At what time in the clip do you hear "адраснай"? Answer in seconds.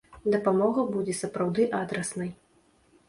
1.83-2.33